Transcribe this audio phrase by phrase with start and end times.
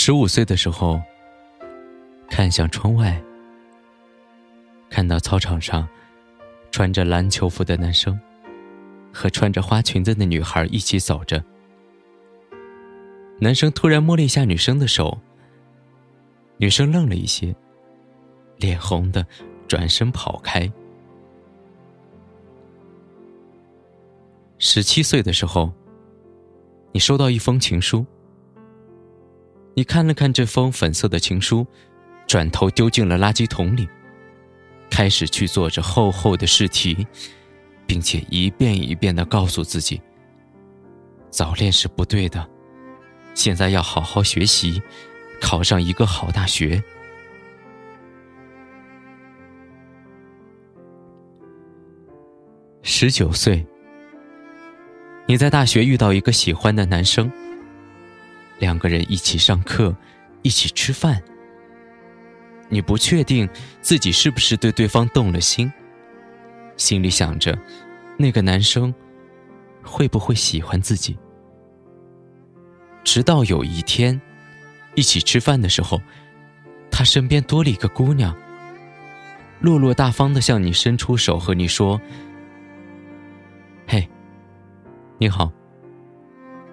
[0.00, 1.02] 十五岁的时候，
[2.30, 3.20] 看向窗外，
[4.88, 5.86] 看到操场上
[6.70, 8.16] 穿着篮球服的男生
[9.12, 11.44] 和穿着花裙子的女孩一起走着。
[13.40, 15.18] 男生突然摸了一下女生的手，
[16.58, 17.52] 女生愣了一些，
[18.58, 19.26] 脸红的
[19.66, 20.72] 转身跑开。
[24.58, 25.72] 十七岁的时候，
[26.92, 28.06] 你收到一封情书。
[29.78, 31.64] 你看了看这封粉色的情书，
[32.26, 33.88] 转头丢进了垃圾桶里，
[34.90, 37.06] 开始去做着厚厚的试题，
[37.86, 40.02] 并且一遍一遍的告诉自己：
[41.30, 42.44] 早恋是不对的，
[43.34, 44.82] 现在要好好学习，
[45.40, 46.82] 考上一个好大学。
[52.82, 53.64] 十九岁，
[55.26, 57.30] 你在大学遇到一个喜欢的男生。
[58.58, 59.94] 两个人一起上课，
[60.42, 61.22] 一起吃饭。
[62.68, 63.48] 你不确定
[63.80, 65.72] 自己是不是对对方动了心，
[66.76, 67.58] 心里想着
[68.18, 68.94] 那个男生
[69.82, 71.16] 会不会喜欢自己。
[73.04, 74.20] 直到有一天，
[74.94, 75.98] 一起吃饭的时候，
[76.90, 78.36] 他身边多了一个姑娘，
[79.60, 81.98] 落落大方的向你伸出手，和你说
[83.88, 84.06] ：“嘿，
[85.16, 85.50] 你好，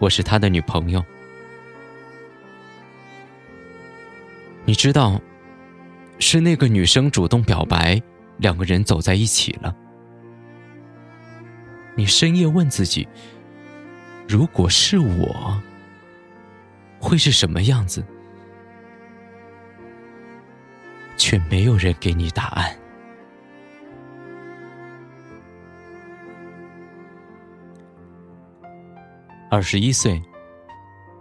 [0.00, 1.04] 我是他的女朋友。”
[4.66, 5.20] 你知道，
[6.18, 8.02] 是那个女生主动表白，
[8.38, 9.74] 两个人走在一起了。
[11.94, 13.06] 你深夜问自己：
[14.28, 15.62] 如果是我，
[16.98, 18.04] 会是什么样子？
[21.16, 22.76] 却没有人给你答案。
[29.48, 30.20] 二十一岁，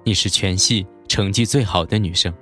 [0.04, 2.34] 你是全系成绩最好的女生。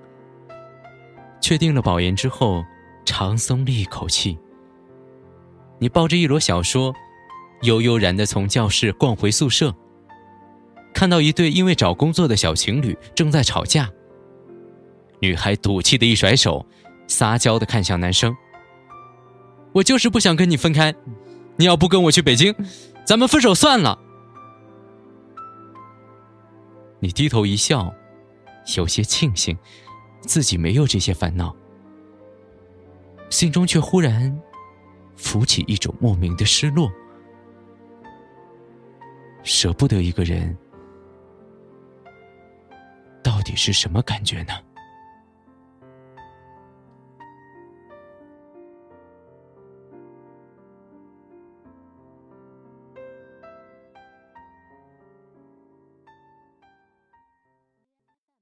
[1.44, 2.64] 确定了保研之后，
[3.04, 4.40] 长松了一口气。
[5.78, 6.96] 你抱着一摞小说，
[7.64, 9.76] 悠悠然的从教室逛回宿舍，
[10.94, 13.90] 看到一对因为找工作的小情侣正在吵架。
[15.20, 16.66] 女孩赌气的一甩手，
[17.08, 18.34] 撒娇的看向男生
[19.76, 20.96] ：“我就是不想跟你分开，
[21.58, 22.56] 你要不跟我去北京，
[23.06, 24.00] 咱们分手算了。”
[27.02, 27.94] 你低头一笑，
[28.78, 29.58] 有些庆幸。
[30.24, 31.56] 自己没有这些烦恼，
[33.30, 34.36] 心中却忽然
[35.16, 36.92] 浮起一种莫名的失落。
[39.44, 40.58] 舍不得一个人，
[43.22, 44.54] 到底是什么感觉呢？